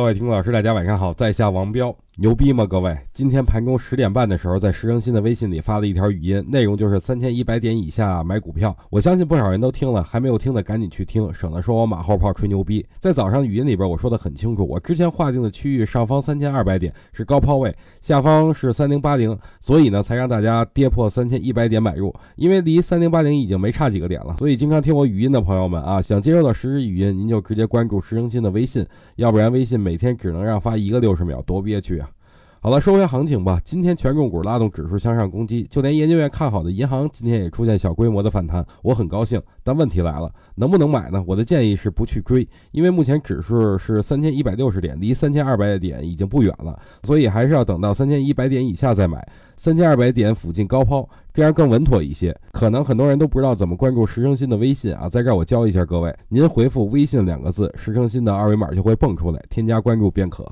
[0.00, 2.64] 各位听众老师，大家晚上好，在下王彪，牛逼吗？
[2.64, 8.74] 各位，今天盘中十点半的时候，在石生新的微信里发了一条语音，内容就是三千一百点以下买股票。
[8.88, 12.84] 我相信不少人都听了，还没有听的赶紧去听，省得说我马后炮吹牛逼。
[12.98, 24.36] 在早上语音里边我说的很清楚，我之前划定的区域上方三千二百点是高抛位，下方是三零八零，所以呢才让大家跌破三千一百点买入，因为离三零八零已经没差几个点了。
[24.38, 28.86] 所以经常听我语音的朋友们啊，想接收到实时语音，您就直接关注石生新的微信，
[29.16, 32.08] 要不然微信每每天只能让发一个六十秒，多憋屈啊！
[32.62, 33.58] 好了，说回行情吧。
[33.64, 39.40] 今天权重股拉动指数向上攻击，就连研究院看好的银行今天也出现小规模的反弹，我很高兴。
[39.64, 41.24] 但问题来了，能不能买呢？
[41.26, 49.26] 我的建议是不去追，因为目前指数是三千一百六十点，离三千二百点已经不远了，所以还是要等到三千一百点以下再买。
[49.56, 52.38] 三千二百点附近高抛，这样更稳妥一些。
[52.52, 60.50] 可能很多人都不知道怎么关注石生新的微信啊，在这儿我教一下各位，您回复微信两个字，石生新的二维码就会蹦出来，添加关注便可。